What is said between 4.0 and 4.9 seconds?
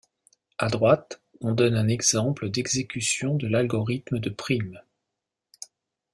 de Prim.